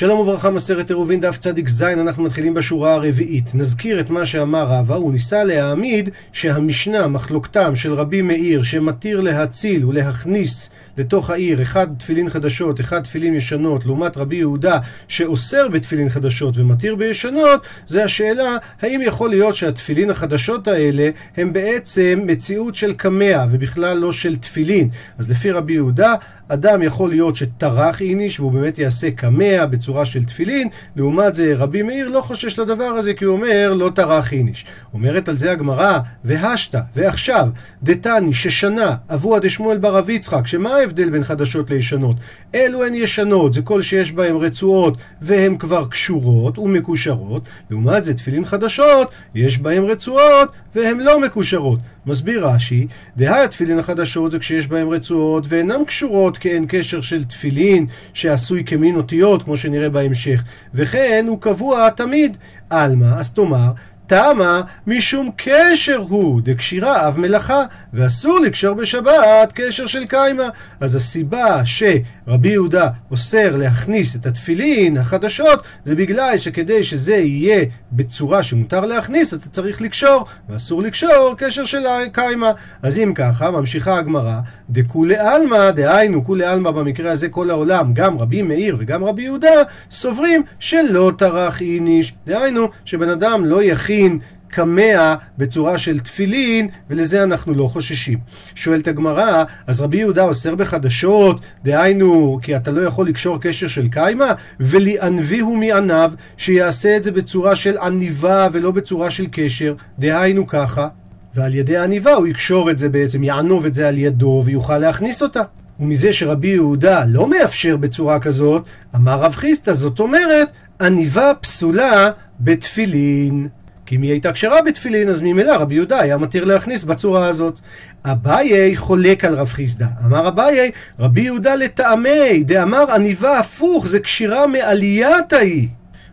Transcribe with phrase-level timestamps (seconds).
[0.00, 3.54] שלום וברכה, מסרת עירובין, דף צדיק ז, אנחנו מתחילים בשורה הרביעית.
[3.54, 9.84] נזכיר את מה שאמר רבא, הוא ניסה להעמיד שהמשנה, מחלוקתם של רבי מאיר, שמתיר להציל
[9.84, 14.78] ולהכניס לתוך העיר אחד תפילין חדשות, אחד תפילין ישנות, לעומת רבי יהודה
[15.08, 22.20] שאוסר בתפילין חדשות ומתיר בישנות, זה השאלה האם יכול להיות שהתפילין החדשות האלה הם בעצם
[22.26, 24.88] מציאות של קמע ובכלל לא של תפילין.
[25.18, 26.14] אז לפי רבי יהודה,
[26.52, 31.82] אדם יכול להיות שטרח איניש והוא באמת יעשה קמע בצורה של תפילין, לעומת זה רבי
[31.82, 34.66] מאיר לא חושש לדבר הזה כי הוא אומר לא טרח איניש.
[34.94, 37.48] אומרת על זה הגמרא, והשתא, ועכשיו,
[37.82, 42.16] דתני ששנה אבוה דשמואל בר אב יצחק, שמה ההבדל בין חדשות לישנות?
[42.54, 48.44] אלו הן ישנות, זה כל שיש בהן רצועות והן כבר קשורות ומקושרות, לעומת זה תפילין
[48.44, 51.78] חדשות, יש בהן רצועות והן לא מקושרות.
[52.10, 57.86] מסביר רש"י, דהי התפילין החדשות זה כשיש בהן רצועות ואינן קשורות כאין קשר של תפילין
[58.12, 60.42] שעשוי כמין אותיות, כמו שנראה בהמשך,
[60.74, 62.36] וכן הוא קבוע תמיד.
[62.70, 63.70] עלמא, אז תאמר,
[64.10, 70.44] תמה משום קשר הוא דקשירה אב מלאכה, ואסור לקשור בשבת קשר של קיימא.
[70.80, 78.42] אז הסיבה שרבי יהודה אוסר להכניס את התפילין החדשות, זה בגלל שכדי שזה יהיה בצורה
[78.42, 82.50] שמותר להכניס, אתה צריך לקשור, ואסור לקשור קשר של קיימא.
[82.82, 88.18] אז אם ככה, ממשיכה הגמרא, דכולי עלמא, דהיינו כולי עלמא במקרה הזה כל העולם, גם
[88.18, 94.18] רבי מאיר וגם רבי יהודה, סוברים שלא טרח איניש, דהיינו שבן אדם לא יכין תפילין
[94.48, 98.18] קמע בצורה של תפילין, ולזה אנחנו לא חוששים.
[98.54, 103.88] שואלת הגמרא, אז רבי יהודה אוסר בחדשות, דהיינו, כי אתה לא יכול לקשור קשר של
[103.88, 110.88] קיימא, וליענביהו מעניו, שיעשה את זה בצורה של עניבה ולא בצורה של קשר, דהיינו ככה,
[111.34, 115.22] ועל ידי העניבה הוא יקשור את זה בעצם, יענוב את זה על ידו ויוכל להכניס
[115.22, 115.42] אותה.
[115.80, 118.62] ומזה שרבי יהודה לא מאפשר בצורה כזאת,
[118.96, 120.48] אמר רב חיסטה, זאת אומרת,
[120.80, 123.48] עניבה פסולה בתפילין.
[123.90, 127.60] כי אם היא הייתה כשרה בתפילין, אז ממילא רבי יהודה היה מתיר להכניס בצורה הזאת.
[128.04, 129.86] אביי חולק על רב חיסדא.
[130.06, 135.68] אמר אביי, רבי יהודה לטעמי, דאמר עניבה הפוך, זה כשירה מעליית ההיא.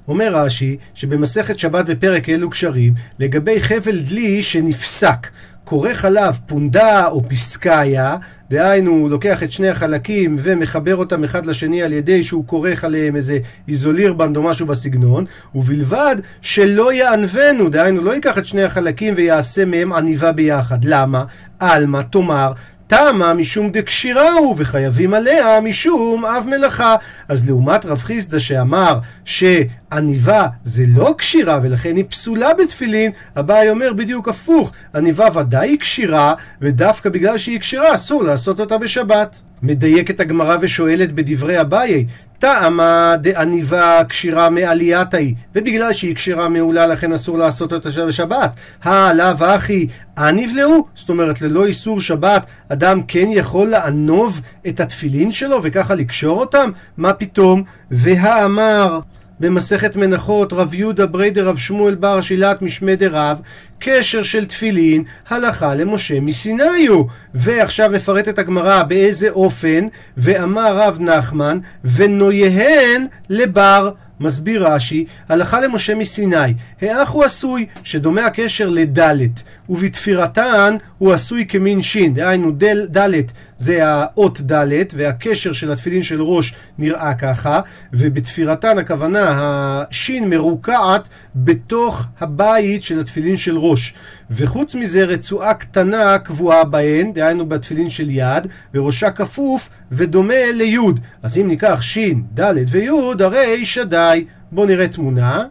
[0.07, 5.27] אומר רש"י, שבמסכת שבת בפרק אלו קשרים, לגבי חבל דלי שנפסק,
[5.63, 8.15] כורך עליו פונדה או פסקאיה,
[8.49, 13.15] דהיינו, הוא לוקח את שני החלקים ומחבר אותם אחד לשני על ידי שהוא כורך עליהם
[13.15, 15.25] איזה איזולירבנד או משהו בסגנון,
[15.55, 20.77] ובלבד שלא יענבנו, דהיינו, לא ייקח את שני החלקים ויעשה מהם עניבה ביחד.
[20.83, 21.23] למה?
[21.59, 22.51] עלמא תאמר
[22.87, 26.95] תמה משום דקשירה הוא, וחייבים עליה משום אב מלאכה.
[27.27, 33.93] אז לעומת רב חיסדא שאמר שעניבה זה לא קשירה ולכן היא פסולה בתפילין, אביי אומר
[33.93, 39.39] בדיוק הפוך, עניבה ודאי היא קשירה, ודווקא בגלל שהיא קשירה אסור לעשות אותה בשבת.
[39.61, 42.05] מדייקת הגמרא ושואלת בדברי אביי,
[42.39, 48.55] טעמה דעניבה כשירה מעליית ההיא, ובגלל שהיא כשירה מעולה לכן אסור לעשות אותה בשבת.
[48.83, 49.87] העלו אחי
[50.17, 56.39] הנבלעו, זאת אומרת ללא איסור שבת, אדם כן יכול לענוב את התפילין שלו וככה לקשור
[56.39, 56.71] אותם?
[56.97, 57.63] מה פתאום?
[57.91, 58.99] והאמר
[59.39, 63.41] במסכת מנחות רב יהודה בריידר רב שמואל בר שילת משמי דרב
[63.79, 67.07] קשר של תפילין הלכה למשה מסיני הוא.
[67.33, 69.87] ועכשיו מפרטת הגמרא באיזה אופן
[70.17, 78.69] ואמר רב נחמן ונויהן לבר מסביר רש"י, הלכה למשה מסיני, האח הוא עשוי, שדומה הקשר
[78.69, 86.03] לדלת, ובתפירתן הוא עשוי כמין שין, דהיינו דל, דלת זה האות דלת, והקשר של התפילין
[86.03, 87.59] של ראש נראה ככה,
[87.93, 93.93] ובתפירתן הכוונה השין מרוקעת בתוך הבית של התפילין של ראש.
[94.31, 100.99] וחוץ מזה רצועה קטנה קבועה בהן, דהיינו בתפילין של יד, וראשה כפוף ודומה ליוד.
[101.23, 102.89] אז אם ניקח שין, ד' וי',
[103.19, 104.25] הרי שדי.
[104.51, 105.45] בואו נראה תמונה.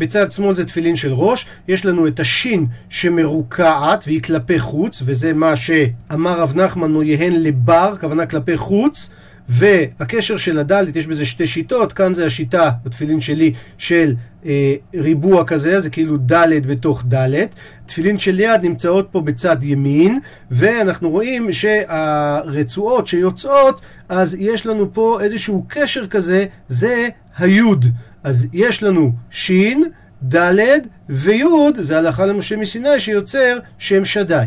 [0.00, 5.32] בצד שמאל זה תפילין של ראש, יש לנו את השין שמרוקעת והיא כלפי חוץ, וזה
[5.32, 9.10] מה שאמר רב נחמן נו יהן לבר, כוונה כלפי חוץ,
[9.48, 14.14] והקשר של הדלת, יש בזה שתי שיטות, כאן זה השיטה בתפילין שלי של
[14.46, 17.54] אה, ריבוע כזה, זה כאילו דלת בתוך דלת.
[17.86, 20.18] תפילין של יד נמצאות פה בצד ימין,
[20.50, 27.08] ואנחנו רואים שהרצועות שיוצאות, אז יש לנו פה איזשהו קשר כזה, זה
[27.38, 27.86] היוד.
[28.24, 29.84] אז יש לנו שין,
[30.22, 34.46] דלת ויוד, זה הלכה למשה מסיני שיוצר שם שדי.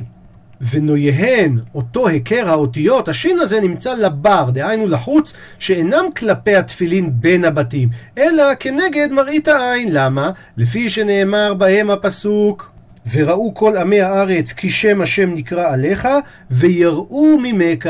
[0.71, 7.89] ונויהן, אותו היכר האותיות, השין הזה נמצא לבר, דהיינו לחוץ, שאינם כלפי התפילין בין הבתים,
[8.17, 9.89] אלא כנגד מראית העין.
[9.91, 10.31] למה?
[10.57, 12.72] לפי שנאמר בהם הפסוק
[13.11, 16.07] וראו כל עמי הארץ כי שם השם נקרא עליך,
[16.51, 17.89] ויראו ממך,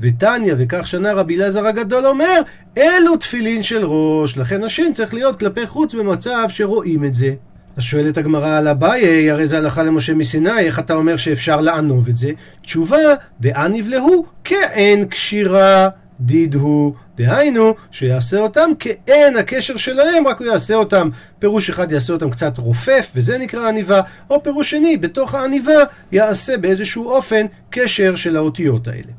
[0.00, 2.40] ותניא, וכך שנה רבי אלעזר הגדול אומר,
[2.78, 4.36] אלו תפילין של ראש.
[4.36, 7.34] לכן השין צריך להיות כלפי חוץ במצב שרואים את זה.
[7.76, 12.08] אז שואלת הגמרא על אביי, הרי זה הלכה למשה מסיני, איך אתה אומר שאפשר לענוב
[12.08, 12.30] את זה?
[12.62, 12.96] תשובה,
[13.40, 15.88] דאניב להו, כאין קשירה.
[16.20, 21.08] דיד הוא, דהיינו, שיעשה אותם כאין הקשר שלהם, רק הוא יעשה אותם,
[21.38, 24.00] פירוש אחד יעשה אותם קצת רופף, וזה נקרא עניבה,
[24.30, 25.72] או פירוש שני, בתוך העניבה
[26.12, 29.12] יעשה באיזשהו אופן קשר של האותיות האלה.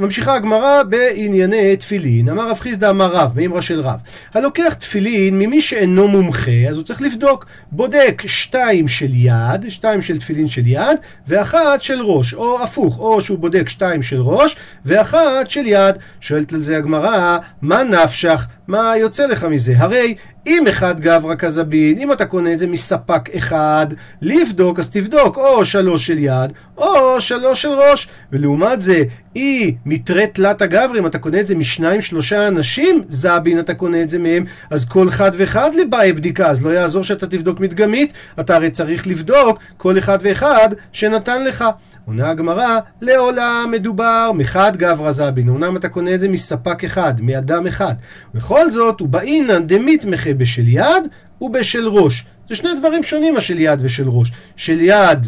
[0.00, 2.28] ממשיכה הגמרא בענייני תפילין.
[2.28, 4.00] אמר רב חיסדא אמר רב, באמרה של רב.
[4.34, 7.46] הלוקח תפילין ממי שאינו מומחה, אז הוא צריך לבדוק.
[7.72, 10.98] בודק שתיים של יד, שתיים של תפילין של יד,
[11.28, 12.34] ואחת של ראש.
[12.34, 15.94] או הפוך, או שהוא בודק שתיים של ראש, ואחת של יד.
[16.20, 18.46] שואלת על זה הגמרא, מה נפשך?
[18.70, 19.74] מה יוצא לך מזה?
[19.78, 20.14] הרי
[20.46, 23.86] אם אחד גברא כזבין, אם אתה קונה את זה מספק אחד,
[24.22, 28.08] לבדוק, אז תבדוק או שלוש של יד, או שלוש של ראש.
[28.32, 29.02] ולעומת זה,
[29.36, 34.02] אי מתרי תלת הגברי, אם אתה קונה את זה משניים שלושה אנשים, זבין אתה קונה
[34.02, 38.12] את זה מהם, אז כל אחד ואחד לבאי בדיקה, אז לא יעזור שאתה תבדוק מדגמית,
[38.40, 41.64] אתה הרי צריך לבדוק כל אחד ואחד שנתן לך.
[42.10, 45.48] עונה הגמרא, לעולם מדובר מחד גברא זבין.
[45.48, 47.94] אמנם אתה קונה את זה מספק אחד, מאדם אחד.
[48.34, 51.08] בכל זאת, הוא באינן דמתמחה בשל יד
[51.40, 52.26] ובשל ראש.
[52.48, 54.32] זה שני דברים שונים, השל יד ושל ראש.
[54.56, 55.26] של יד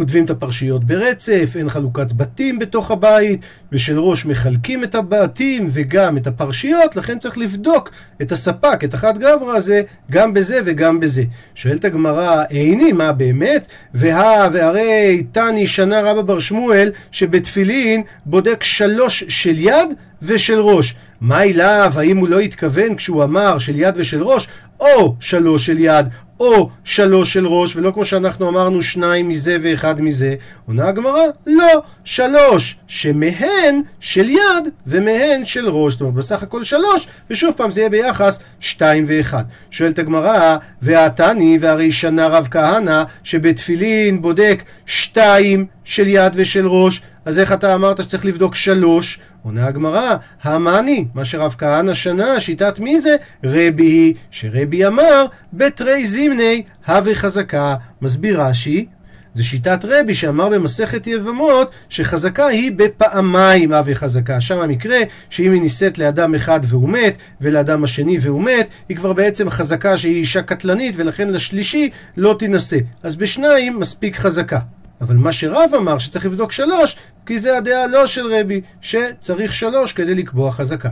[0.00, 3.40] כותבים את הפרשיות ברצף, אין חלוקת בתים בתוך הבית,
[3.72, 7.90] ושל ראש מחלקים את הבתים וגם את הפרשיות, לכן צריך לבדוק
[8.22, 11.22] את הספק, את אחת גברא הזה, גם בזה וגם בזה.
[11.54, 13.66] שואלת הגמרא, איני, מה באמת?
[13.94, 19.88] והא והרי תני שנה רבא בר שמואל, שבתפילין בודק שלוש של יד
[20.22, 20.94] ושל ראש.
[21.20, 21.92] מה אליו?
[21.96, 24.48] האם הוא לא התכוון כשהוא אמר של יד ושל ראש,
[24.80, 26.06] או שלוש של יד,
[26.40, 30.34] או שלוש של ראש, ולא כמו שאנחנו אמרנו שניים מזה ואחד מזה.
[30.66, 35.92] עונה הגמרא, לא, שלוש שמהן של יד ומהן של ראש.
[35.92, 39.44] זאת אומרת, בסך הכל שלוש, ושוב פעם זה יהיה ביחס שתיים ואחד.
[39.70, 47.38] שואלת הגמרא, והתני והרי שנה רב כהנא, שבתפילין בודק שתיים של יד ושל ראש, אז
[47.38, 49.18] איך אתה אמרת שצריך לבדוק שלוש?
[49.42, 53.16] עונה הגמרא, המאני, מה שרב כהנא שנה, שיטת מי זה?
[53.44, 57.74] רבי היא, שרבי אמר, בתרי זימני, הווה חזקה.
[58.02, 58.86] מסביר רש"י,
[59.34, 64.40] זה שיטת רבי שאמר במסכת יבמות שחזקה היא בפעמיים אבי חזקה.
[64.40, 64.98] שם המקרה
[65.30, 69.98] שאם היא נישאת לאדם אחד והוא מת, ולאדם השני והוא מת, היא כבר בעצם חזקה
[69.98, 72.78] שהיא אישה קטלנית ולכן לשלישי לא תינשא.
[73.02, 74.58] אז בשניים מספיק חזקה.
[75.00, 79.92] אבל מה שרב אמר שצריך לבדוק שלוש, כי זה הדעה לא של רבי, שצריך שלוש
[79.92, 80.90] כדי לקבוע חזקה.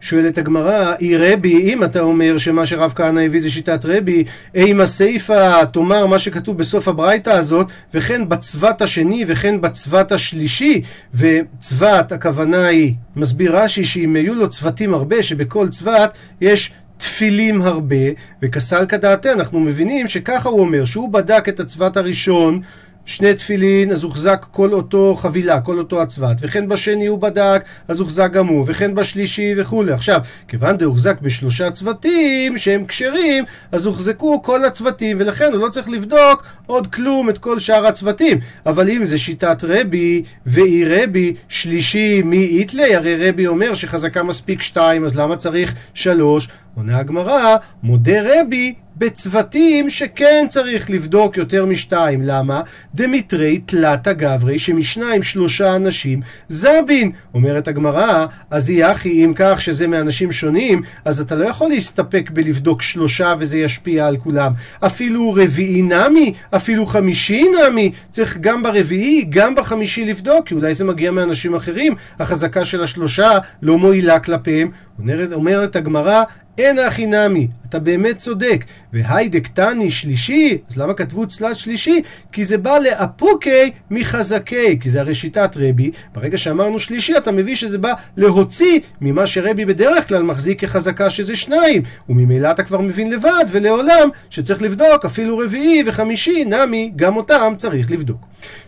[0.00, 4.24] שואלת הגמרא, אי רבי, אם אתה אומר שמה שרב כהנא הביא זה שיטת רבי,
[4.54, 10.82] אימה סיפא תאמר מה שכתוב בסוף הברייתא הזאת, וכן בצוות השני וכן בצוות השלישי,
[11.14, 16.10] וצוות הכוונה היא, מסביר רש"י שאם היו לו צוותים הרבה, שבכל צוות
[16.40, 18.06] יש תפילים הרבה,
[18.42, 22.60] וכסלקא דעתה אנחנו מבינים שככה הוא אומר, שהוא בדק את הצוות הראשון
[23.08, 28.00] שני תפילין, אז הוחזק כל אותו חבילה, כל אותו הצוות, וכן בשני הוא בדק, אז
[28.00, 29.92] הוחזק גם הוא, וכן בשלישי וכולי.
[29.92, 35.88] עכשיו, כיוון דהוחזק בשלושה צוותים שהם כשרים, אז הוחזקו כל הצוותים, ולכן הוא לא צריך
[35.88, 38.38] לבדוק עוד כלום את כל שאר הצוותים.
[38.66, 44.62] אבל אם זה שיטת רבי, ואי רבי, שלישי מי איתלי, הרי רבי אומר שחזקה מספיק
[44.62, 46.48] שתיים, אז למה צריך שלוש?
[46.74, 52.20] עונה הגמרא, מודה רבי בצוותים שכן צריך לבדוק יותר משתיים.
[52.24, 52.60] למה?
[52.94, 57.12] דמיטרי תלתא גברי, שמשניים שלושה אנשים זבין.
[57.34, 62.82] אומרת הגמרא, אז אחי אם כך שזה מאנשים שונים, אז אתה לא יכול להסתפק בלבדוק
[62.82, 64.52] שלושה וזה ישפיע על כולם.
[64.86, 70.84] אפילו רביעי נמי, אפילו חמישי נמי, צריך גם ברביעי, גם בחמישי לבדוק, כי אולי זה
[70.84, 73.30] מגיע מאנשים אחרים, החזקה של השלושה
[73.62, 74.70] לא מועילה כלפיהם.
[74.98, 76.22] אומרת, אומרת הגמרא,
[76.58, 78.64] אין הכי נמי, אתה באמת צודק.
[78.92, 82.02] והיידק תני שלישי, אז למה כתבו צלת שלישי?
[82.32, 85.90] כי זה בא לאפוקי מחזקי, כי זה הרי שיטת רבי.
[86.14, 91.36] ברגע שאמרנו שלישי, אתה מביא שזה בא להוציא ממה שרבי בדרך כלל מחזיק כחזקה שזה
[91.36, 91.82] שניים.
[92.08, 97.90] וממילא אתה כבר מבין לבד ולעולם שצריך לבדוק אפילו רביעי וחמישי, נמי, גם אותם צריך
[97.90, 98.20] לבדוק.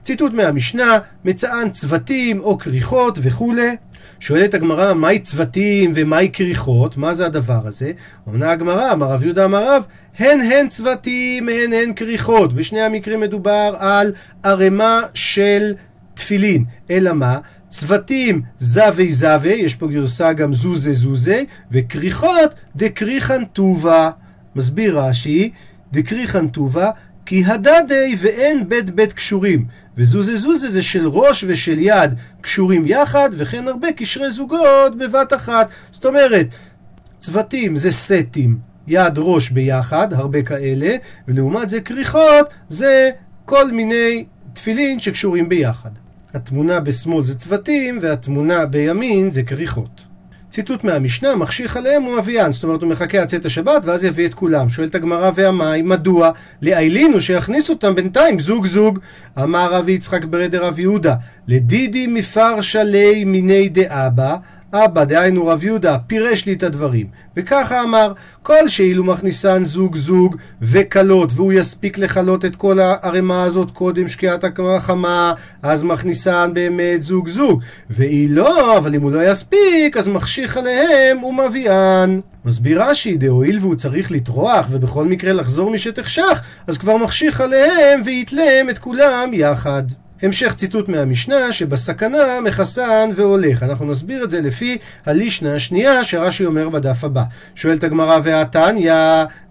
[0.03, 3.77] ציטוט מהמשנה, מצען צוותים או כריכות וכולי.
[4.21, 6.97] שואלת הגמרא, מהי צוותים ומהי כריכות?
[6.97, 7.93] מה זה הדבר הזה?
[8.25, 9.85] עונה הגמרא, אמר רב יהודה אמר רב,
[10.19, 12.53] הן הן צוותים, הן הן כריכות.
[12.53, 14.13] בשני המקרים מדובר על
[14.43, 15.73] ערימה של
[16.15, 16.65] תפילין.
[16.91, 17.39] אלא מה?
[17.69, 24.11] צוותים זווה זווה, יש פה גרסה גם זוזה זוזה, וכריכות דקריחן טובה.
[24.57, 25.51] מסביר רש"י,
[25.93, 26.91] דקריחן טובה,
[27.31, 29.67] כי הדדי ואין בית בית קשורים.
[29.97, 35.69] וזוזה זוזה זה של ראש ושל יד קשורים יחד, וכן הרבה קשרי זוגות בבת אחת.
[35.91, 36.47] זאת אומרת,
[37.19, 40.97] צוותים זה סטים, יד ראש ביחד, הרבה כאלה,
[41.29, 43.11] ולעומת זה כריכות זה
[43.45, 45.91] כל מיני תפילין שקשורים ביחד.
[46.35, 50.10] התמונה בשמאל זה צוותים, והתמונה בימין זה כריכות.
[50.51, 54.27] ציטוט מהמשנה, מחשיך עליהם הוא אביאן, זאת אומרת הוא מחכה עד צאת השבת ואז יביא
[54.27, 54.69] את כולם.
[54.69, 56.31] שואלת הגמרא והמים, מדוע?
[56.63, 58.99] לאיילין שיכניס אותם בינתיים זוג זוג.
[59.43, 61.15] אמר רב יצחק ברדר רב יהודה,
[61.49, 64.37] לדידי מפרשה לי מיני דאבא
[64.73, 67.07] אבא, דהיינו רב יהודה, פירש לי את הדברים.
[67.37, 68.13] וככה אמר,
[68.43, 74.45] כל שאילו מכניסן זוג זוג וכלות, והוא יספיק לכלות את כל הערימה הזאת קודם שקיעת
[74.59, 77.63] החמה, אז מכניסן באמת זוג זוג.
[77.91, 82.21] ואי לא, אבל אם הוא לא יספיק, אז מחשיך עליהם ומביאן.
[82.45, 88.03] מסביר רש"י, דהואיל והוא צריך לטרוח, ובכל מקרה לחזור משטח שח, אז כבר מחשיך עליהם
[88.05, 89.83] ויתלם את כולם יחד.
[90.23, 93.63] המשך ציטוט מהמשנה שבסכנה מחסן והולך.
[93.63, 97.23] אנחנו נסביר את זה לפי הלישנה השנייה שרש"י אומר בדף הבא.
[97.55, 98.95] שואלת הגמרא והתניא,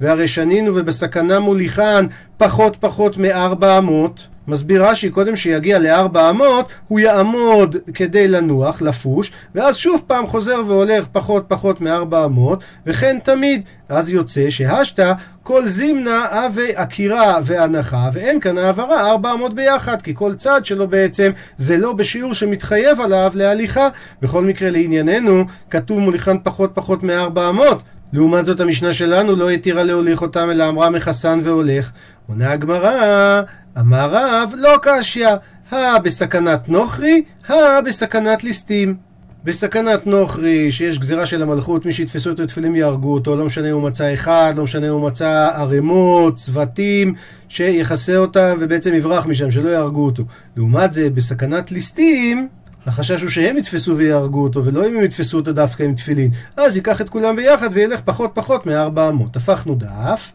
[0.01, 2.05] והרי שנינו ובסכנה מוליכן
[2.37, 4.27] פחות פחות מארבע אמות.
[4.49, 10.61] מסביר רש"י, קודם שיגיע לארבע אמות, הוא יעמוד כדי לנוח, לפוש, ואז שוב פעם חוזר
[10.67, 13.61] והולך פחות פחות מארבע אמות, וכן תמיד.
[13.89, 15.13] אז יוצא שהשתא
[15.43, 20.87] כל זימנה אבי עקירה והנחה, ואין כאן העברה ארבע אמות ביחד, כי כל צד שלו
[20.87, 23.87] בעצם זה לא בשיעור שמתחייב עליו להליכה.
[24.21, 27.83] בכל מקרה לענייננו, כתוב מוליכן פחות פחות מארבע אמות.
[28.13, 31.91] לעומת זאת המשנה שלנו לא התירה להוליך אותם, אלא אמרה מחסן והולך.
[32.27, 33.41] עונה הגמרא,
[33.79, 35.27] אמר רב, לא קשיא,
[35.71, 39.09] הא בסכנת נוכרי, הא בסכנת ליסטים.
[39.43, 43.73] בסכנת נוכרי, שיש גזירה של המלכות, מי שיתפסו אותו תפילים יהרגו אותו, לא משנה אם
[43.73, 47.13] הוא מצא אחד, לא משנה אם הוא מצא ערימות, צוותים,
[47.49, 50.23] שיכסה אותם ובעצם יברח משם, שלא יהרגו אותו.
[50.57, 52.47] לעומת זה, בסכנת ליסטים,
[52.85, 56.31] החשש הוא שהם יתפסו ויהרגו אותו, ולא אם הם יתפסו אותו דווקא עם תפילין.
[56.57, 59.35] אז ייקח את כולם ביחד וילך פחות פחות מארבע אמות.
[59.35, 60.31] הפכנו דף.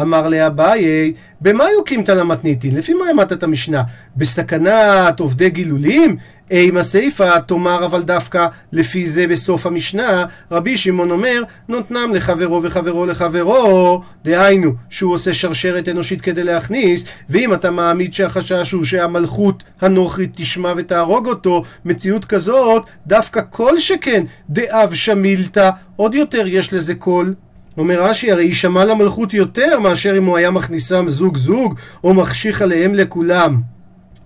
[0.00, 2.74] אמר לאביי, במה יוקים תלמתניתין?
[2.74, 3.82] לפי מה העמדת את המשנה?
[4.16, 6.16] בסכנת עובדי גילולים?
[6.50, 13.06] אימה הסיפא תאמר אבל דווקא לפי זה בסוף המשנה, רבי שמעון אומר, נותנם לחברו וחברו
[13.06, 20.30] לחברו, דהיינו, שהוא עושה שרשרת אנושית כדי להכניס, ואם אתה מעמיד שהחשש הוא שהמלכות הנוכרית
[20.34, 27.34] תשמע ותהרוג אותו, מציאות כזאת, דווקא כל שכן דאב שמילתא, עוד יותר יש לזה קול.
[27.78, 32.62] אומר רש"י, הרי יישמע למלכות יותר מאשר אם הוא היה מכניסם זוג זוג, או מחשיך
[32.62, 33.79] עליהם לכולם.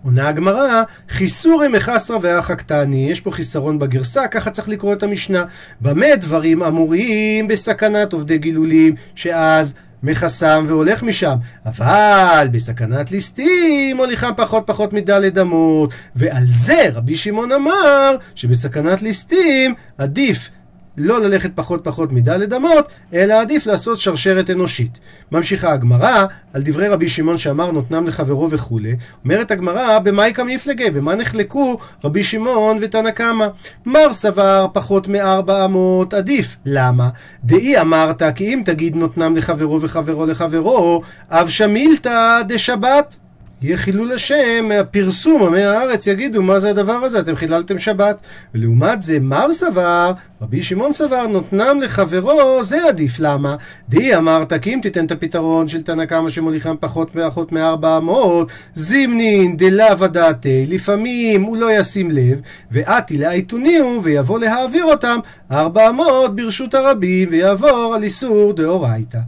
[0.04, 5.44] עונה הגמרא, חיסורי מחסרא ואחא קטני, יש פה חיסרון בגרסה, ככה צריך לקרוא את המשנה.
[5.80, 11.34] במה דברים אמורים בסכנת עובדי גילולים, שאז מחסם והולך משם,
[11.66, 19.75] אבל בסכנת ליסטים מוליכם פחות פחות מדלת אמות, ועל זה רבי שמעון אמר שבסכנת ליסטים
[19.99, 20.50] עדיף
[20.97, 24.99] לא ללכת פחות פחות מדלת אמות, אלא עדיף לעשות שרשרת אנושית.
[25.33, 31.15] ממשיכה הגמרא, על דברי רבי שמעון שאמר נותנם לחברו וכולי, אומרת הגמרא, במאי כמפלגי, במה
[31.15, 33.47] נחלקו רבי שמעון ותנא קמא?
[33.87, 36.57] מר סבר פחות מארבע אמות, עדיף.
[36.65, 37.09] למה?
[37.45, 43.17] דאי אמרת, כי אם תגיד נותנם לחברו וחברו לחברו, אב שמילתא דשבת.
[43.64, 48.23] יהיה חילול השם מהפרסום, עמי הארץ יגידו מה זה הדבר הזה, אתם חיללתם שבת.
[48.54, 53.16] ולעומת זה, מר סבר, רבי שמעון סבר, נותנם לחברו, זה עדיף.
[53.18, 53.56] למה?
[53.88, 58.49] די אמרת, כי אם תיתן את הפתרון של תנא קמא שמוליכם פחות ואחות מארבע אמות,
[58.75, 62.40] זימנין דלאו דעתי, לפעמים הוא לא ישים לב,
[62.71, 65.18] ואתי לאייתוניהו, ויבוא להעביר אותם
[65.52, 69.18] ארבע אמות ברשות הרבים, ויעבור על איסור דאורייתא.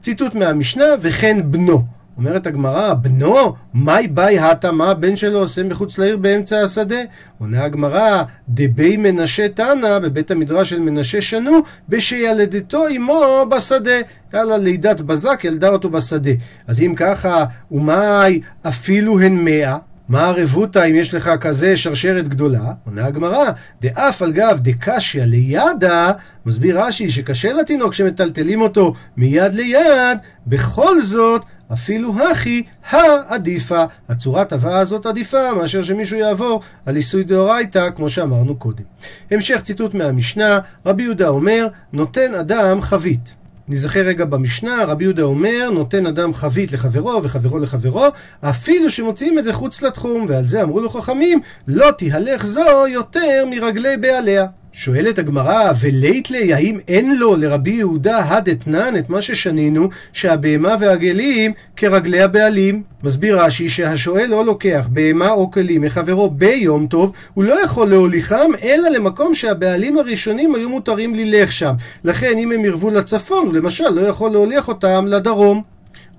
[0.00, 1.93] ציטוט מהמשנה, וכן בנו.
[2.16, 7.00] אומרת הגמרא, בנו, מאי באי הטה, מה הבן שלו עושה מחוץ לעיר באמצע השדה?
[7.38, 14.00] עונה הגמרא, דבי מנשה תנא, בבית המדרש של מנשה שנו, בשילדתו עמו בשדה.
[14.34, 16.30] יאללה, לידת בזק, ילדה אותו בשדה.
[16.66, 19.76] אז אם ככה, ומאי אפילו הן מאה?
[20.08, 22.72] מה הרבותא אם יש לך כזה שרשרת גדולה?
[22.86, 23.50] עונה הגמרא,
[23.82, 26.12] דאף על גב דקשיא לידה,
[26.46, 33.84] מסביר רש"י שקשה לתינוק שמטלטלים אותו מיד ליד, בכל זאת אפילו הכי העדיפה.
[34.08, 38.84] הצורת הבאה הזאת עדיפה מאשר שמישהו יעבור על עיסוי דאורייתא, כמו שאמרנו קודם.
[39.30, 43.34] המשך ציטוט מהמשנה, רבי יהודה אומר, נותן אדם חבית.
[43.68, 48.06] נזכר רגע במשנה, רבי יהודה אומר, נותן אדם חבית לחברו וחברו לחברו,
[48.40, 53.44] אפילו שמוציאים את זה חוץ לתחום, ועל זה אמרו לו חכמים, לא תהלך זו יותר
[53.50, 54.46] מרגלי בעליה.
[54.76, 62.22] שואלת הגמרא, ולייטלי, האם אין לו לרבי יהודה הדתנן את מה ששנינו, שהבהמה והגלים כרגלי
[62.22, 62.82] הבעלים?
[63.02, 68.50] מסביר רש"י שהשואל לא לוקח בהמה או כלים מחברו ביום טוב, הוא לא יכול להוליכם
[68.62, 71.72] אלא למקום שהבעלים הראשונים היו מותרים ללך שם.
[72.04, 75.73] לכן אם הם ירבו לצפון, הוא למשל לא יכול להוליך אותם לדרום.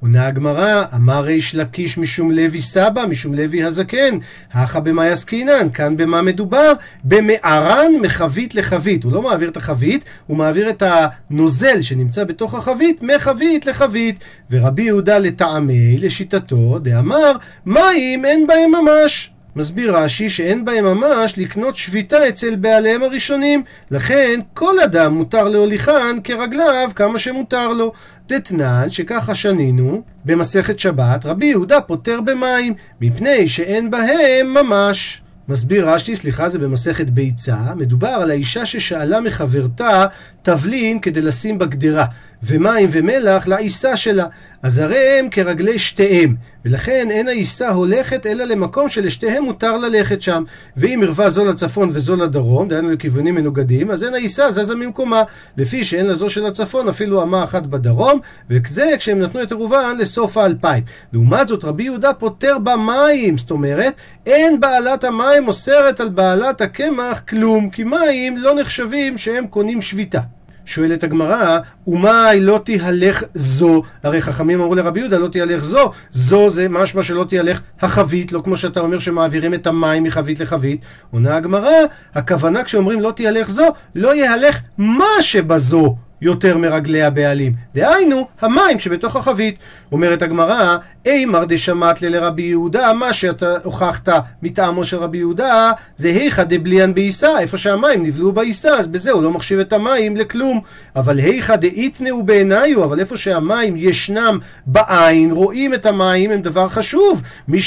[0.06, 4.18] עונה הגמרא, אמר ריש לקיש משום לוי סבא, משום לוי הזקן,
[4.52, 6.74] הכא במאי עסקינן, כאן במה מדובר?
[7.04, 9.04] במערן מחבית לחבית.
[9.04, 14.16] הוא לא מעביר את החבית, הוא מעביר את הנוזל שנמצא בתוך החבית מחבית לחבית.
[14.52, 17.32] ורבי יהודה לטעמי, לשיטתו, דאמר,
[17.66, 19.32] מים אין בהם ממש.
[19.56, 26.22] מסביר רש"י שאין בהם ממש לקנות שביתה אצל בעליהם הראשונים, לכן כל אדם מותר להוליכן
[26.24, 27.92] כרגליו כמה שמותר לו.
[28.28, 35.22] דתנן, שככה שנינו, במסכת שבת, רבי יהודה פוטר במים, מפני שאין בהם ממש.
[35.48, 40.06] מסביר רש"י, סליחה, זה במסכת ביצה, מדובר על האישה ששאלה מחברתה
[40.42, 42.06] תבלין כדי לשים בגדרה,
[42.46, 44.26] ומים ומלח לעיסה שלה.
[44.66, 46.36] אז הרי הם כרגלי שתיהם,
[46.66, 50.44] ולכן אין העיסה הולכת אלא למקום שלשתיהם מותר ללכת שם.
[50.78, 55.24] ואם ערווה זו לצפון וזו לדרום, דהיינו לכיוונים מנוגדים, אז אין העיסה זזה ממקומה,
[55.58, 60.38] לפי שאין לזו של הצפון אפילו אמה אחת בדרום, וזה כשהם נתנו את עירובן לסוף
[60.38, 60.84] האלפיים.
[61.14, 63.94] לעומת זאת רבי יהודה פוטר במים, זאת אומרת,
[64.26, 70.20] אין בעלת המים אוסרת על בעלת הקמח כלום, כי מים לא נחשבים שהם קונים שביתה.
[70.66, 73.84] שואלת הגמרא, ומאי לא תהלך זו?
[74.04, 75.92] הרי חכמים אמרו לרבי יהודה, לא תהלך זו.
[76.12, 80.82] זו זה משמע שלא תהלך החבית, לא כמו שאתה אומר שמעבירים את המים מחבית לחבית.
[81.12, 81.72] עונה הגמרא,
[82.16, 85.96] הכוונה כשאומרים לא תהלך זו, לא יהלך מה שבזו.
[86.22, 87.54] יותר מרגלי הבעלים.
[87.76, 89.60] דהיינו, המים שבתוך החבית.
[89.92, 94.10] אומרת הגמרא, אימר דשמט לרבי יהודה, מה שאתה הוכחת
[94.44, 99.24] מטעמו של רבי יהודה, זה היכא דבליאן בעיסה, איפה שהמים נבלעו בעיסה, אז בזה הוא
[99.24, 100.62] לא מחשיב את המים לכלום.
[100.96, 107.22] אבל היכא דאיתנאו בעיניו, אבל איפה שהמים ישנם בעין, רואים את המים, הם דבר חשוב.
[107.48, 107.60] מי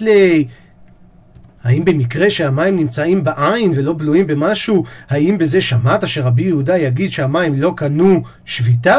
[0.00, 0.46] לי...
[1.64, 7.54] האם במקרה שהמים נמצאים בעין ולא בלויים במשהו, האם בזה שמעת שרבי יהודה יגיד שהמים
[7.56, 8.98] לא קנו שביתה?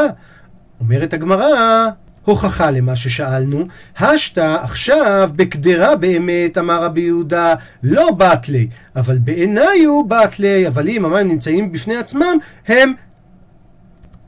[0.80, 1.88] אומרת הגמרא,
[2.24, 3.66] הוכחה למה ששאלנו,
[3.98, 11.04] השתא עכשיו בקדרה באמת, אמר רבי יהודה, לא בתלי, אבל בעיניי הוא בתלי, אבל אם
[11.04, 12.36] המים נמצאים בפני עצמם,
[12.68, 12.92] הם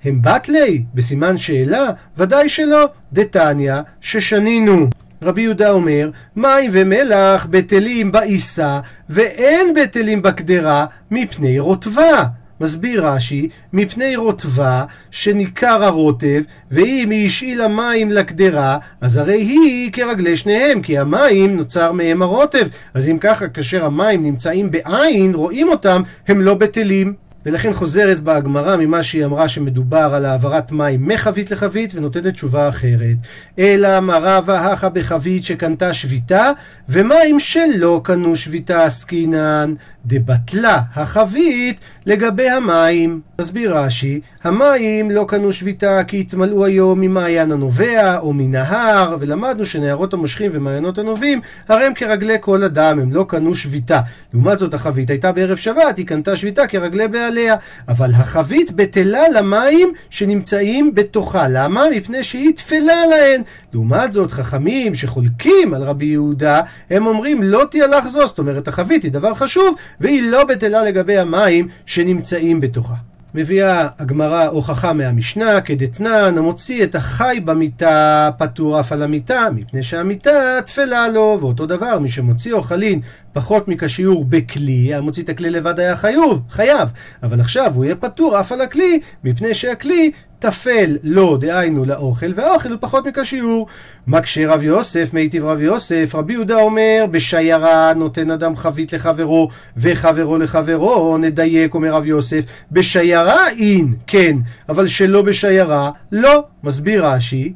[0.05, 0.85] הם בתלי?
[0.95, 1.87] בסימן שאלה?
[2.17, 2.89] ודאי שלא.
[3.13, 4.89] דתניא, ששנינו.
[5.23, 12.25] רבי יהודה אומר, מים ומלח בטלים בעיסה, ואין בטלים בקדרה מפני רוטבה.
[12.61, 20.37] מסביר רש"י, מפני רוטבה שניכר הרוטב, ואם היא השאילה מים לקדרה, אז הרי היא כרגלי
[20.37, 22.67] שניהם, כי המים נוצר מהם הרוטב.
[22.95, 27.26] אז אם ככה, כאשר המים נמצאים בעין, רואים אותם, הם לא בטלים.
[27.47, 32.69] ולכן חוזרת בה הגמרא ממה שהיא אמרה שמדובר על העברת מים מחבית לחבית ונותנת תשובה
[32.69, 33.17] אחרת.
[33.59, 36.51] אלא מרה והכה בחבית שקנתה שביתה
[36.89, 39.75] ומים שלא קנו שביתה עסקינן
[40.07, 43.21] דבטלה החבית לגבי המים.
[43.41, 50.15] מסביר רש"י, המים לא קנו שביתה כי התמלאו היום ממעיין הנובע או מנהר, ולמדנו שנהרות
[50.15, 54.01] המושכים ומעיינות הנובעים, הרי הם כרגלי כל אדם, הם לא קנו שביתה.
[54.35, 57.57] לעומת זאת החבית הייתה בערב שבת, היא קנתה שביתה כרגלי בעליה.
[57.89, 61.49] אבל החבית בטלה למים שנמצאים בתוכה.
[61.49, 61.85] למה?
[61.97, 63.43] מפני שהיא תפלה להן.
[63.73, 69.03] לעומת זאת, חכמים שחולקים על רבי יהודה, הם אומרים לא תהלך זו, זאת אומרת החבית
[69.03, 72.95] היא דבר חשוב, והיא לא בטלה לגבי המים שנמצאים בתוכה.
[73.37, 80.59] מביאה הגמרא הוכחה מהמשנה, כדתנן, המוציא את החי במיטה, פטור אף על המיטה, מפני שהמיטה
[80.65, 83.01] תפלה לו, ואותו דבר, מי שמוציא אוכלין
[83.33, 86.89] פחות מכשיור בכלי, המוציא את הכלי לבד היה חיוב, חייב,
[87.23, 90.13] אבל עכשיו הוא יהיה פטור אף על הכלי, מפני שהכלי
[90.47, 93.67] טפל לו, דהיינו לאוכל, והאוכל הוא פחות מכשיור.
[94.07, 100.39] מקשה רב יוסף, מיטיב רב יוסף, רבי יהודה אומר, בשיירה נותן אדם חבית לחברו, וחברו
[100.39, 102.41] לחברו, נדייק, אומר רב יוסף,
[102.73, 104.37] בשיירה אין, כן,
[104.69, 106.45] אבל שלא בשיירה, לא.
[106.65, 107.53] מסביר רש"י,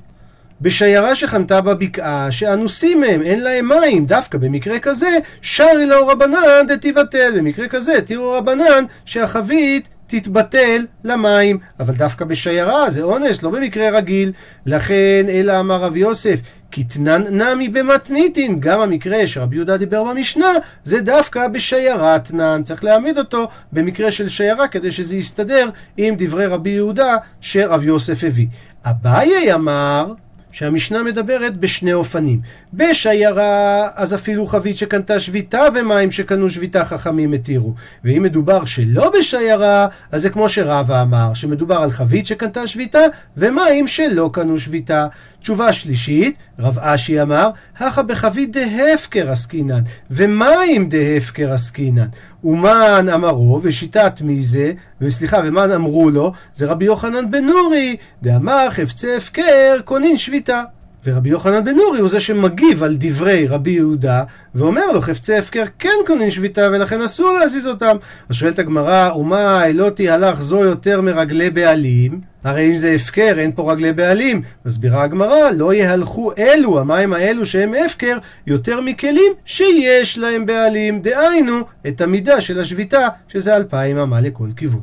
[0.61, 7.33] בשיירה שחנתה בבקעה, שאנוסים הם, אין להם מים, דווקא במקרה כזה, שרי לאור רבנן דתיבטל,
[7.39, 14.33] במקרה כזה, תראו רבנן שהחבית תתבטל למים, אבל דווקא בשיירה זה אונס, לא במקרה רגיל.
[14.67, 20.53] לכן, אלא אמר רב יוסף, קטנן נמי במתניתין, גם המקרה שרבי יהודה דיבר במשנה,
[20.85, 22.63] זה דווקא בשיירה תנן.
[22.65, 28.25] צריך להעמיד אותו במקרה של שיירה כדי שזה יסתדר עם דברי רבי יהודה שרב יוסף
[28.25, 28.47] הביא.
[28.87, 30.13] אביי אמר
[30.53, 32.41] שהמשנה מדברת בשני אופנים.
[32.73, 37.75] בשיירה, אז אפילו חבית שקנתה שביתה ומים שקנו שביתה חכמים התירו.
[38.05, 42.99] ואם מדובר שלא בשיירה, אז זה כמו שרבא אמר, שמדובר על חבית שקנתה שביתה
[43.37, 45.07] ומים שלא קנו שביתה.
[45.41, 52.07] תשובה שלישית, רב אשי אמר, הכה בחבית דהפקר עסקינן, ומים דהפקר עסקינן.
[52.45, 58.71] ומן אמרו, ושיטת מי זה, וסליחה, ומן אמרו לו, זה רבי יוחנן בן נורי, דאמר
[58.71, 60.63] חפצי הפקר קונין שביתה.
[61.05, 64.23] ורבי יוחנן בן נורי הוא זה שמגיב על דברי רבי יהודה
[64.55, 67.97] ואומר לו חפצי הפקר כן קונים שביתה ולכן אסור להזיז אותם.
[68.29, 72.21] אז שואלת הגמרא, ומה אלותי הלך זו יותר מרגלי בעלים?
[72.45, 74.43] הרי אם זה הפקר אין פה רגלי בעלים.
[74.67, 81.03] מסבירה הגמרא, לא יהלכו אלו, המים האלו שהם הפקר, יותר מכלים שיש להם בעלים.
[81.03, 84.83] דהיינו, את המידה של השביתה, שזה אלפיים אמה לכל כיוון.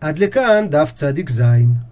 [0.00, 1.72] עד לכאן דף צדיק זין.